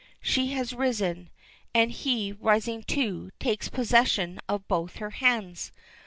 She 0.19 0.47
has 0.53 0.73
risen, 0.73 1.29
and 1.75 1.91
he, 1.91 2.31
rising 2.31 2.81
too, 2.81 3.29
takes 3.39 3.69
possession 3.69 4.39
of 4.49 4.67
both 4.67 4.95
her 4.95 5.11
hands. 5.11 5.71